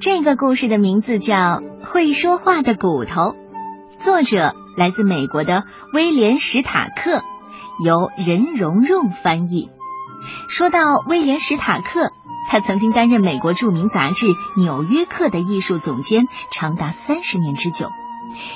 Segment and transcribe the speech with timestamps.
[0.00, 1.34] 这个故事的名字叫
[1.84, 3.20] 《会说话的骨头》，
[3.98, 7.20] 作者来自美国的威廉·史塔克，
[7.84, 9.70] 由任蓉蓉翻译。
[10.48, 12.12] 说到威廉·史塔克，
[12.48, 14.26] 他曾经担任美国著名杂志
[14.56, 17.88] 《纽约客》的艺术总监，长达三十年之久。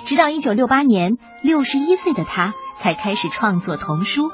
[0.04, 4.30] 直到一九六八年，六十一岁的他才开始创作童书，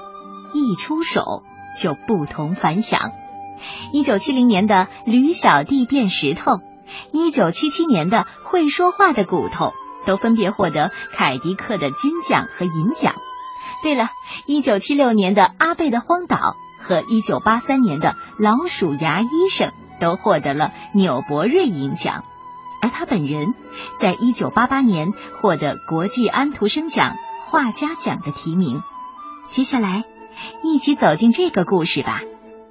[0.53, 1.43] 一出手
[1.81, 3.13] 就不同凡响。
[3.93, 6.53] 一九七零年的《驴小弟变石头》。
[7.13, 9.67] 一九七七年的《会说话的骨头》
[10.07, 13.15] 都分别获得凯迪克的金奖和银奖。
[13.83, 14.09] 对了，
[14.47, 16.37] 一九七六年的《阿贝的荒岛》
[16.83, 19.69] 和一九八三年的《老鼠牙医生》
[20.01, 22.25] 都获得了纽伯瑞银奖，
[22.83, 23.55] 而他本人
[24.01, 28.83] 在一九八八年获得国际安徒生奖画家奖的提名。
[29.49, 30.05] 接下来，
[30.63, 32.23] 一起走进这个故事吧，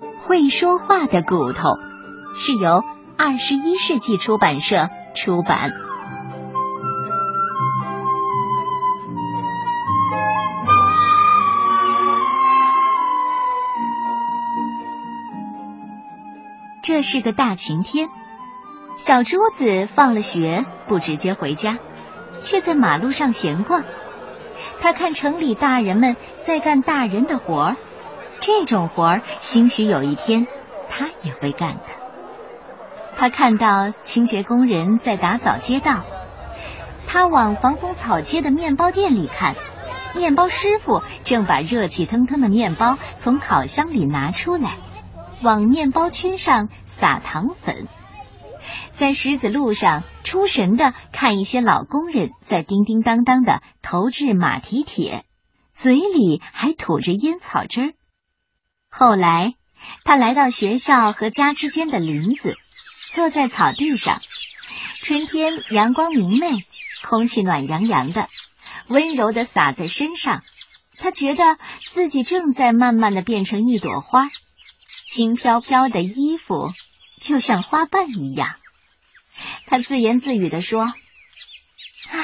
[0.20, 1.70] 《会说话的骨头》
[2.36, 2.84] 是由。
[3.20, 5.72] 二十一世纪出版社出版。
[16.84, 18.10] 这是个大晴天，
[18.98, 21.80] 小珠子放了学不直接回家，
[22.42, 23.84] 却在马路上闲逛。
[24.80, 27.78] 他看城里大人们在干大人的活儿，
[28.40, 30.46] 这种活儿兴许有一天
[30.88, 31.97] 他也会干的。
[33.18, 36.06] 他看到清洁工人在打扫街道，
[37.08, 39.56] 他往防风草街的面包店里看，
[40.16, 44.78] 面包师傅正把热气腾腾的面包从烤箱里拿出来，
[45.42, 47.88] 往面包圈上撒糖粉。
[48.92, 55.24] 在石子路上，出神的看一些老工人在叮叮当当的投掷马蹄铁，
[55.74, 57.94] 嘴里还吐着烟草汁儿。
[58.92, 59.54] 后来，
[60.04, 62.56] 他来到学校和家之间的林子。
[63.14, 64.22] 坐在草地上，
[65.00, 66.66] 春天阳光明媚，
[67.04, 68.30] 空气暖洋洋的，
[68.88, 70.44] 温柔的洒在身上。
[70.98, 74.28] 他觉得自己正在慢慢的变成一朵花，
[75.06, 76.74] 轻飘飘的衣服
[77.22, 78.56] 就像花瓣一样。
[79.68, 80.84] 他自言自语的说
[82.10, 82.24] ：“啊，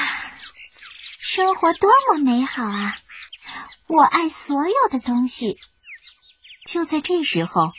[1.19, 2.97] 生活多么美好啊！
[3.88, 5.58] 我爱所有的东西。”
[6.66, 7.74] 就在这时候，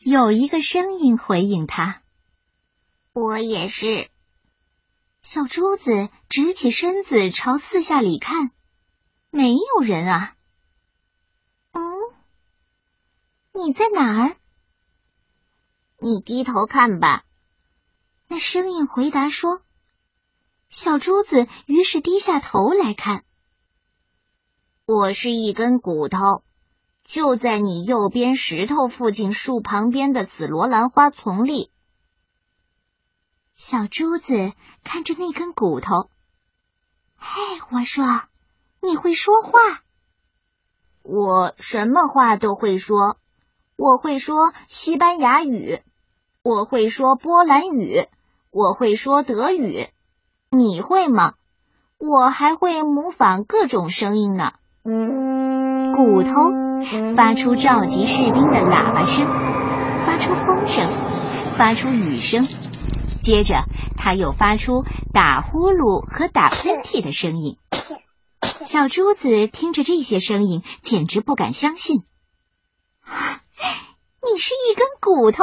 [0.00, 2.00] 有一个声音回应他。
[3.18, 4.10] 我也是。
[5.22, 8.50] 小珠子直起身子朝四下里看，
[9.30, 10.34] 没有人啊。
[11.72, 11.82] 嗯，
[13.54, 14.36] 你在哪儿？
[15.98, 17.24] 你低头看吧。
[18.28, 19.62] 那声音回答说。
[20.68, 23.24] 小珠子于是低下头来看。
[24.84, 26.42] 我是一根骨头，
[27.02, 31.70] 就在你右边石头附近树旁边的紫罗兰花丛里。
[33.56, 34.52] 小珠子
[34.84, 36.10] 看着那根骨头，
[37.16, 37.40] 嘿，
[37.70, 38.04] 我说，
[38.82, 39.80] 你会说话？
[41.02, 43.16] 我什么话都会说，
[43.76, 45.80] 我会说西班牙语，
[46.42, 48.06] 我会说波兰语，
[48.50, 49.86] 我会说德语。
[50.50, 51.32] 你会吗？
[51.96, 54.52] 我还会模仿各种声音呢。
[54.84, 56.30] 骨头
[57.16, 59.26] 发出召集士兵的喇叭声，
[60.04, 60.86] 发出风声，
[61.56, 62.46] 发出雨声。
[63.26, 63.64] 接着，
[63.96, 67.58] 他又发出打呼噜和打喷嚏的声音。
[68.40, 72.04] 小珠子听着这些声音，简直不敢相信
[74.22, 75.42] ：“你是一根骨头，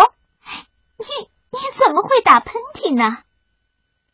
[0.98, 1.06] 你
[1.52, 3.18] 你怎么会打喷嚏呢？”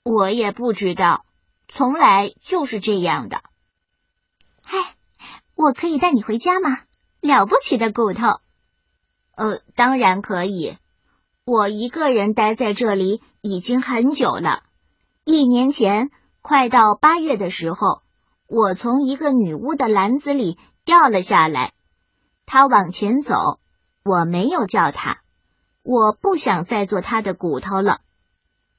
[0.01, 1.24] 我也不知道，
[1.68, 3.44] 从来就是这样的。
[4.63, 4.96] 哎，
[5.53, 6.80] 我可以带你回家吗？
[7.19, 8.40] 了不起的骨头！
[9.36, 10.75] 呃，当然可以。
[11.50, 14.62] 我一个人待在这里已经很久了。
[15.26, 16.12] 一年前，
[16.44, 18.04] 快到八月的时候，
[18.46, 21.74] 我从一个女巫的篮子里掉了下来。
[22.46, 23.60] 她往前走，
[24.06, 25.22] 我没有叫她。
[25.82, 28.02] 我不想再做她的骨头了。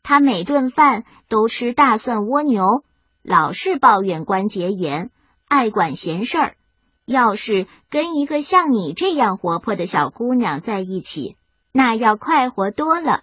[0.04, 2.84] 她每顿饭都吃大蒜蜗牛，
[3.20, 5.10] 老是抱怨关节炎，
[5.48, 6.56] 爱管闲事儿。
[7.04, 11.36] 要是跟一个像你这样活泼的小姑娘在一起。
[11.72, 13.22] 那要快活多了。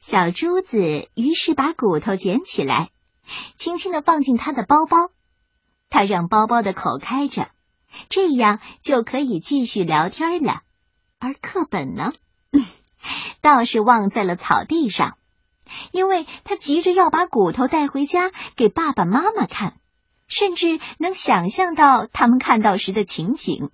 [0.00, 2.90] 小珠子于是把骨头捡起来，
[3.56, 5.10] 轻轻的放进他的包包。
[5.90, 7.48] 他让包包的口开着，
[8.08, 10.60] 这样就可以继续聊天了。
[11.18, 12.12] 而课本呢，
[13.40, 15.16] 倒是忘在了草地上，
[15.90, 19.74] 因为他急着要把骨头带回家给爸爸妈妈看，
[20.28, 23.70] 甚至能想象到他们看到时的情景。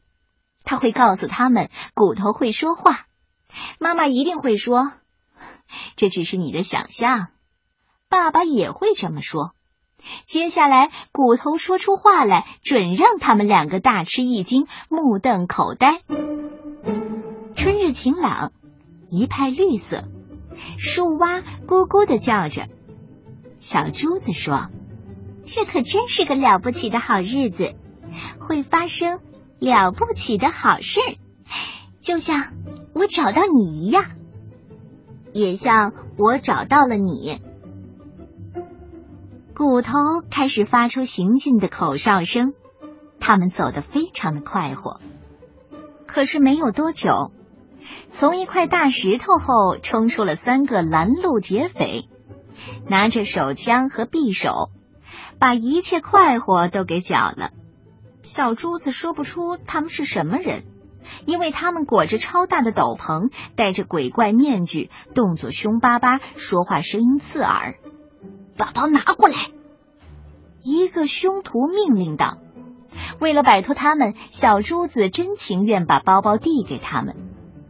[0.62, 3.06] 他会告诉他们，骨头会说话。
[3.78, 4.92] 妈妈一定会说
[5.96, 7.28] ：“这只是你的想象。”
[8.08, 9.54] 爸爸也会这么说。
[10.26, 16.02] 接下来，骨头说出话来，准让他们两个大吃一惊，目瞪口呆。
[17.56, 18.52] 春日晴朗，
[19.10, 20.04] 一派绿色，
[20.78, 22.68] 树蛙咕咕的叫着。
[23.58, 24.68] 小珠子说
[25.46, 27.74] ：“这可真是个了不起的好日子，
[28.38, 29.20] 会发生
[29.58, 31.00] 了不起的好事，
[32.00, 32.52] 就像
[32.94, 34.04] 我找到你一样，
[35.32, 37.40] 也像我找到了你。”
[39.54, 39.92] 骨头
[40.30, 42.54] 开始发出行进的口哨声，
[43.20, 45.00] 他们走得非常的快活。
[46.06, 47.32] 可是没有多久，
[48.08, 52.08] 从一块大石头后冲出了三个拦路劫匪，
[52.88, 54.70] 拿着手枪和匕首，
[55.38, 57.50] 把一切快活都给搅了。
[58.22, 60.64] 小珠子说不出他们是什么人，
[61.26, 67.76] 因为他们裹着超大的斗篷，戴着鬼怪面具，动作凶巴巴，说话声音刺耳。
[68.56, 69.36] 把包拿过来！
[70.62, 72.38] 一个凶徒命令道。
[73.20, 77.16] 为了摆脱他们，小珠子真情愿把包包递给他们，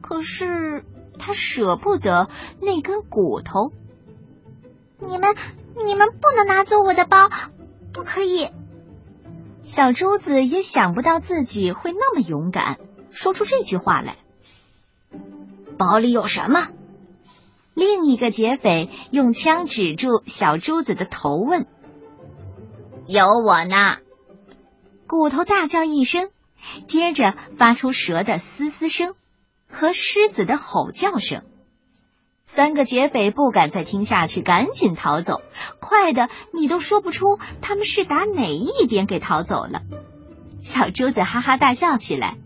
[0.00, 0.84] 可是
[1.18, 2.28] 他舍不得
[2.60, 3.72] 那根骨头。
[4.98, 5.34] 你们，
[5.84, 7.30] 你们不能拿走我的包，
[7.92, 8.50] 不可以！
[9.62, 12.78] 小珠子也想不到自己会那么勇敢，
[13.14, 14.16] 说出这句话来。
[15.78, 16.68] 包里有什么？
[17.74, 21.66] 另一个劫匪用枪指住小珠子的头，问
[23.08, 23.96] ：“有我呢！”
[25.08, 26.30] 骨头大叫一声，
[26.86, 29.14] 接着发出蛇的嘶嘶声
[29.68, 31.42] 和狮子的吼叫声。
[32.46, 35.42] 三个劫匪不敢再听下去，赶紧逃走，
[35.80, 39.82] 快的你都说不出他们是打哪一边给逃走了。
[40.60, 42.36] 小珠子哈哈大笑起来，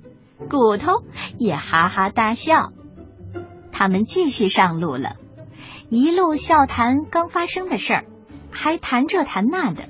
[0.50, 1.02] 骨头
[1.38, 2.72] 也哈哈大笑。
[3.72, 5.16] 他们继续上路了，
[5.88, 8.04] 一路笑谈刚发生的事儿，
[8.50, 9.88] 还谈这谈那的。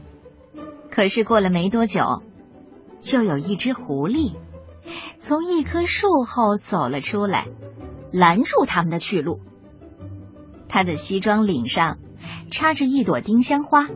[0.90, 2.22] 可是过了没多久，
[2.98, 4.34] 就有一只狐狸
[5.18, 7.46] 从一棵树后走了出来，
[8.12, 9.40] 拦住他们的去路。
[10.68, 11.98] 他的西装领上
[12.50, 13.86] 插着一朵丁香花，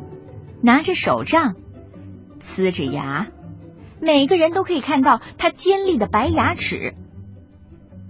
[0.63, 1.55] 拿着手杖，
[2.41, 3.29] 呲着牙，
[4.03, 6.97] 每个人都可以看到他尖利的白牙齿。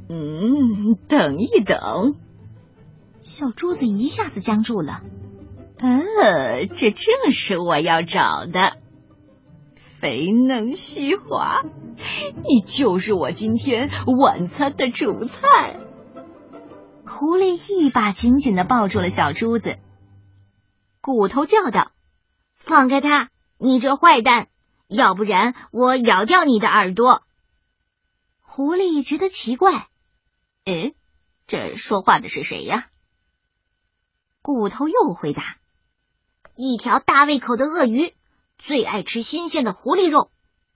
[0.09, 2.17] 嗯，等一等，
[3.21, 5.03] 小珠子一下子僵住了。
[5.77, 8.79] 呃，这正是我要找的，
[9.77, 11.63] 肥嫩细滑，
[12.43, 15.79] 你就是我今天晚餐的主菜。
[17.05, 19.77] 狐狸一把紧紧的抱住了小珠子，
[21.03, 21.93] 骨头叫道
[22.57, 23.29] ：“放开他，
[23.59, 24.49] 你这坏蛋，
[24.93, 27.23] 要不然我咬掉你的耳朵。”
[28.41, 29.89] 狐狸觉得奇怪。
[30.65, 30.93] 哎，
[31.47, 32.87] 这说话的是谁呀？
[34.43, 35.57] 骨头又回答
[36.57, 38.13] ：“一条大胃口的鳄鱼，
[38.59, 40.31] 最爱吃新鲜的狐狸肉，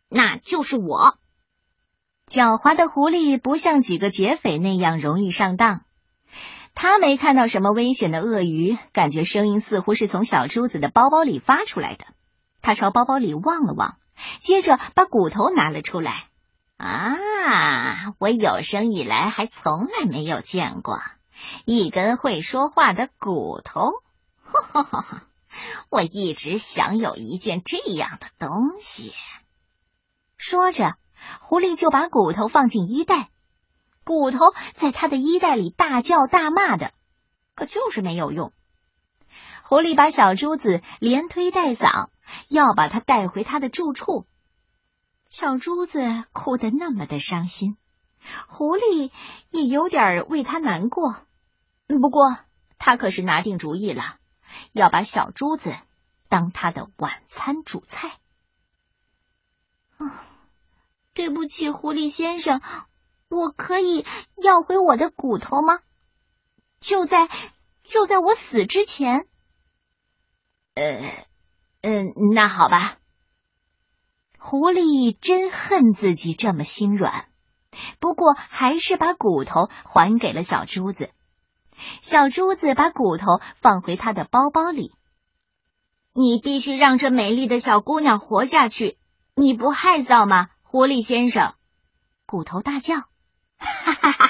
[0.09, 1.19] 那就是我。”
[2.27, 5.85] 狡猾的狐狸不像几个劫匪那样容易上当，
[6.75, 12.05] 他没看到什么危险的鳄鱼，感觉声音似乎是从小珠子的包包里发出来的。
[12.62, 13.99] 他朝包包里望了望，
[14.41, 16.29] 接着把骨头拿了出来。
[16.77, 17.17] 啊！
[18.19, 21.01] 我有生以来还从来没有见过
[21.65, 23.93] 一根会说话的骨头。
[24.43, 25.23] 哈哈哈哈！
[25.89, 29.14] 我一直想有一件这样的东西。
[30.37, 30.97] 说着，
[31.40, 33.31] 狐狸就把骨头放进衣袋。
[34.05, 36.93] 骨头在他的衣袋里大叫大骂的，
[37.55, 38.52] 可就是没有用。
[39.62, 42.09] 狐狸把小珠子连推带搡，
[42.49, 44.26] 要把他带回他的住处。
[45.28, 47.76] 小珠子哭得那么的伤心，
[48.49, 49.11] 狐狸
[49.50, 51.16] 也有点为他难过。
[51.87, 52.38] 不过
[52.78, 54.18] 他可是拿定主意了，
[54.73, 55.75] 要把小珠子
[56.28, 58.18] 当他的晚餐主菜。
[59.99, 60.25] 啊，
[61.12, 62.61] 对不起，狐狸先生，
[63.28, 64.04] 我可以
[64.37, 65.80] 要回我的骨头吗？
[66.80, 67.28] 就在
[67.83, 69.26] 就在我死之前。
[70.75, 71.26] 呃，
[71.88, 72.97] 嗯，那好吧。
[74.40, 77.28] 狐狸真恨自己这么心软，
[78.00, 81.11] 不过还是把骨头还给了小珠子。
[82.00, 84.97] 小珠子把骨头放回他的包包里。
[86.12, 88.99] 你必须让这美丽的小姑娘活下去，
[89.37, 91.55] 你不害臊吗，狐狸先生？
[92.26, 92.97] 骨头大叫
[93.59, 94.26] ：“哈哈哈哈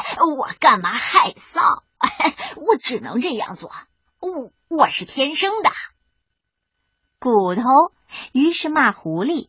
[0.00, 0.24] 哈！
[0.36, 1.84] 我干嘛害臊？
[2.66, 3.70] 我只能这样做，
[4.18, 5.70] 我我是天生的。”
[7.20, 7.62] 骨头。
[8.32, 9.48] 于是骂狐狸：“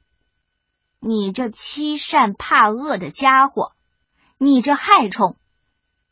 [1.01, 3.71] 你这欺善怕恶的家伙，
[4.37, 5.35] 你这害虫，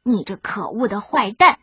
[0.01, 1.59] 你这可恶的坏蛋！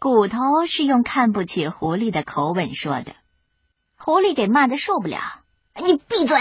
[0.00, 3.14] 骨头是用看不起狐狸的口吻说的，
[3.96, 5.20] 狐狸给骂的受不了。
[5.76, 6.36] 你闭嘴，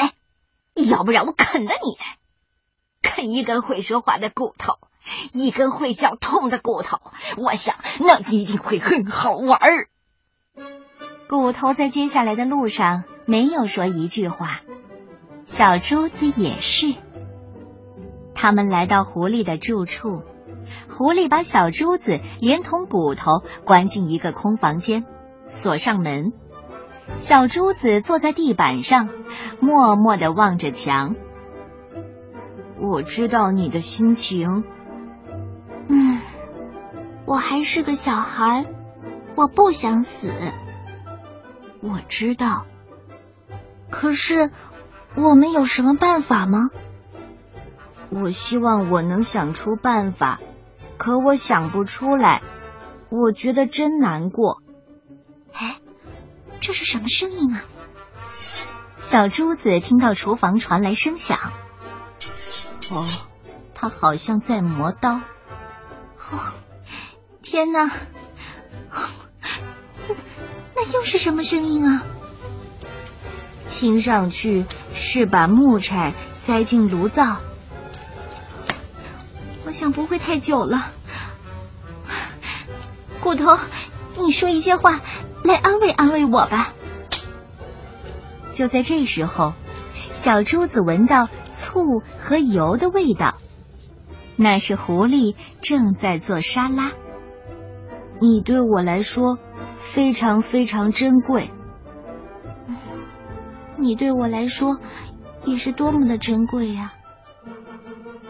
[0.73, 1.97] 要不然我啃了你！
[3.03, 4.79] 啃一根会说话的骨头，
[5.31, 6.99] 一根会叫痛的骨头，
[7.37, 9.89] 我想那一定会很好玩儿。
[11.29, 14.61] 骨头在接下来的路上没有说一句话，
[15.45, 16.95] 小珠子也是。
[18.35, 20.23] 他们来到狐狸的住处，
[20.89, 25.05] 狐狸把小珠子连同骨头关进一个空房间，
[25.47, 26.33] 锁上门。
[27.19, 29.09] 小珠子坐在地板上，
[29.59, 31.15] 默默的望着墙。
[32.79, 34.63] 我知道你的心情。
[35.87, 36.19] 嗯，
[37.25, 38.65] 我还是个小孩，
[39.35, 40.31] 我不想死。
[41.83, 42.65] 我知道，
[43.91, 44.49] 可是
[45.15, 46.69] 我们有什么办法吗？
[48.09, 50.39] 我希望我能想出办法，
[50.97, 52.41] 可我想不出来。
[53.09, 54.63] 我觉得真难过。
[55.51, 55.79] 哎，
[56.61, 57.63] 这是什么声音啊？
[58.97, 61.37] 小珠子听到厨房传来声响。
[62.91, 63.05] 哦，
[63.75, 65.15] 他好像在磨刀。
[65.15, 66.53] 哦，
[67.41, 67.91] 天哪！
[70.85, 72.03] 那又是什么声音啊？
[73.69, 77.37] 听上去是把木柴塞进炉灶。
[79.65, 80.91] 我想不会太久了。
[83.21, 83.57] 骨头，
[84.17, 84.99] 你说一些话
[85.45, 86.73] 来安慰安慰我吧。
[88.53, 89.53] 就在这时候，
[90.13, 93.35] 小珠子闻到醋和油的味道，
[94.35, 96.91] 那是狐狸正在做沙拉。
[98.19, 99.39] 你对我来说。
[99.83, 101.51] 非常非常珍贵，
[103.77, 104.79] 你对我来说
[105.45, 106.93] 也是多么的珍贵呀！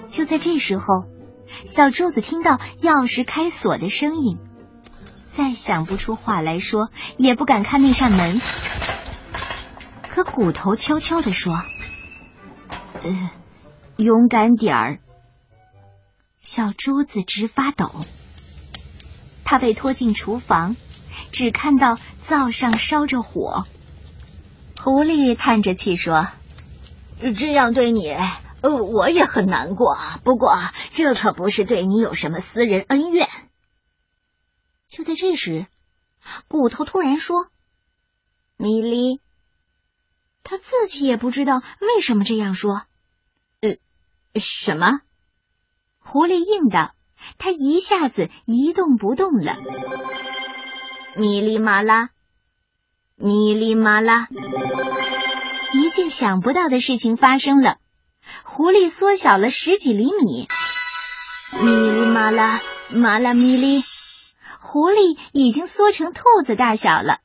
[0.07, 1.05] 就在这时候，
[1.65, 4.39] 小柱子听到钥匙开锁的声音，
[5.27, 8.41] 再想不出话来说，也不敢看那扇门。
[10.09, 11.53] 可骨头悄悄的说
[13.03, 13.31] ：“呃，
[13.95, 14.99] 勇敢点儿。”
[16.41, 17.89] 小珠子直发抖，
[19.45, 20.75] 他被拖进厨房。
[21.31, 23.65] 只看到灶上烧着火，
[24.81, 26.27] 狐狸叹着气说
[27.35, 28.09] ：“这样对你，
[28.61, 29.97] 呃，我也很难过。
[30.23, 30.55] 不过
[30.91, 33.27] 这可不是对你有什么私人恩怨。”
[34.87, 35.65] 就在这时，
[36.47, 37.47] 骨头突然说
[38.57, 39.21] ：“米莉，
[40.43, 42.83] 他自己也不知道为什么这样说。
[43.61, 43.77] ”“呃，
[44.39, 45.01] 什么？”
[45.99, 46.93] 狐狸应道，
[47.37, 49.55] 他一下子一动不动了。
[51.15, 52.09] 米哩麻啦，
[53.15, 54.27] 米哩麻啦，
[55.73, 57.77] 一件想不到的事情发生了，
[58.43, 60.47] 狐狸缩小了十几厘米。
[61.51, 63.83] 米哩麻啦，麻啦咪哩，
[64.59, 67.19] 狐狸已经缩成兔子大小了。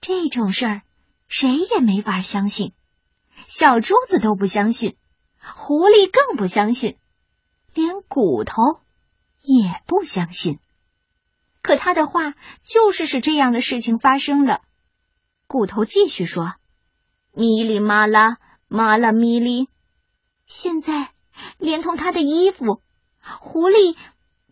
[0.00, 0.82] 这种事儿
[1.28, 2.72] 谁也没法相信，
[3.46, 4.96] 小珠子都不相信，
[5.40, 6.96] 狐狸更不相信，
[7.74, 8.80] 连骨头
[9.40, 10.58] 也不相信。
[11.68, 12.32] 可他的话
[12.64, 14.62] 就是使这样的事情发生了。
[15.46, 16.54] 骨头继续说
[17.36, 19.68] ：“咪哩嘛啦，嘛啦咪哩。”
[20.48, 21.10] 现在
[21.58, 22.80] 连同他的衣服，
[23.38, 23.96] 狐狸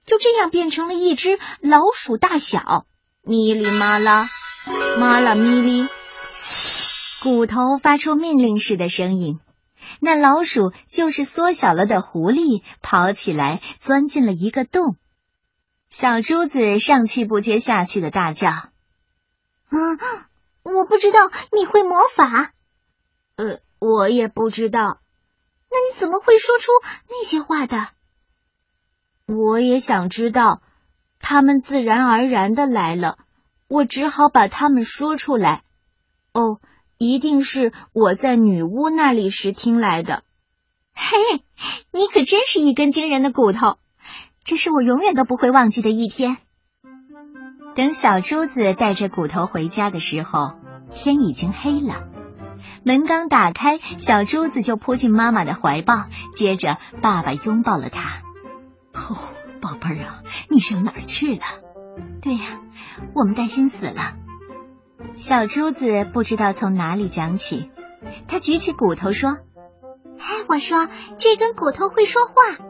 [0.04, 2.84] 就这样变成了一只老鼠大小。
[3.22, 4.28] 咪哩嘛啦，
[5.00, 5.88] 嘛啦咪哩。
[7.22, 9.40] 骨头发出命令式的声音，
[10.00, 14.98] 那老鼠就是缩小了的狐狸，跑起来钻进了一个洞。
[15.88, 18.50] 小珠子上气不接下气的大叫
[19.70, 19.98] ：“嗯，
[20.62, 22.52] 我不知道你会魔法。
[23.36, 25.00] 呃，我也不知道。
[25.70, 26.72] 那你怎么会说出
[27.08, 27.88] 那些话的？
[29.26, 30.60] 我也想知道。
[31.18, 33.18] 他们自然而然的来了，
[33.68, 35.64] 我只好把他们说出来。
[36.32, 36.60] 哦，
[36.98, 40.22] 一定是我在女巫那里时听来的。
[40.92, 41.16] 嘿，
[41.90, 43.78] 你可真是一根惊人的骨头。”
[44.46, 46.36] 这是我永远都不会忘记的一天。
[47.74, 50.52] 等小珠子带着骨头回家的时候，
[50.94, 52.04] 天已经黑了。
[52.84, 58.22] 门刚打开，小珠子就扑进妈妈的怀抱，接着爸爸拥抱了她。
[58.94, 59.18] 哦，
[59.60, 61.42] 宝贝儿啊，你上哪儿去了？
[62.22, 62.60] 对呀，
[63.14, 64.14] 我们担心死了。
[65.16, 67.70] 小珠子不知道从哪里讲起，
[68.28, 69.38] 他举起骨头说
[70.18, 70.88] ：“哎，我说
[71.18, 72.64] 这根骨头会说话。”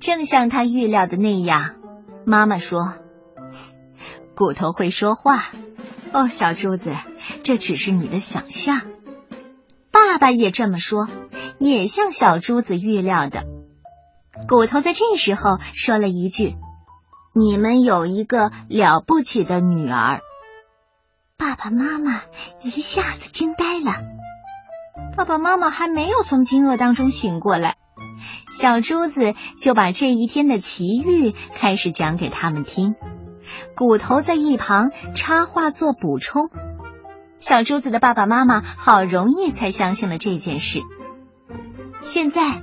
[0.00, 1.74] 正像他预料的那样，
[2.24, 2.94] 妈妈说
[4.34, 5.46] ：“骨头会说话。”
[6.12, 6.94] 哦，小珠子，
[7.42, 8.80] 这只是你的想象。
[9.90, 11.08] 爸爸也这么说，
[11.58, 13.44] 也像小珠子预料的。
[14.48, 16.54] 骨头在这时候说了一句
[17.34, 20.20] ：“你们有一个了不起的女儿。”
[21.36, 22.22] 爸爸妈妈
[22.62, 23.92] 一下子惊呆了。
[25.16, 27.76] 爸爸妈妈还没有从惊愕当中醒过来，
[28.58, 32.96] 小珠子就把这一天的奇遇开始讲给他们听。
[33.76, 36.50] 骨头在一旁插话做补充。
[37.38, 40.80] 小珠子的爸爸妈妈好容易才相信了这件事。
[42.00, 42.60] 现在，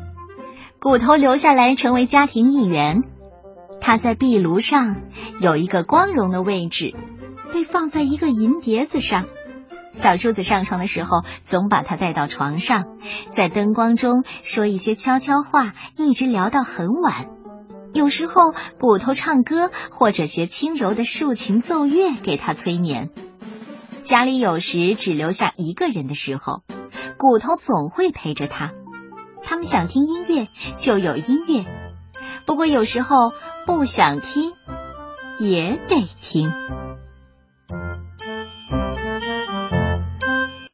[0.81, 3.03] 骨头留下来成为家庭一员。
[3.79, 4.97] 他在壁炉上
[5.39, 6.93] 有一个光荣的位置，
[7.53, 9.27] 被放在一个银碟子上。
[9.95, 12.85] 小珠子上床的时候，总把它带到床上，
[13.31, 17.29] 在灯光中说一些悄悄话，一直聊到很晚。
[17.93, 23.09] 有时候，骨头唱歌或者学轻柔的竖琴奏乐给他催眠。
[24.01, 26.61] 家里有时只留下一个人的时候，
[27.17, 28.73] 骨头总会陪着他。
[29.43, 31.65] 他们想听音乐就有音乐，
[32.45, 33.31] 不过有时候
[33.65, 34.51] 不想听
[35.39, 36.51] 也得听。